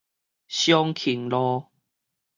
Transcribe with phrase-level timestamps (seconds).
[0.47, 1.37] 松勤街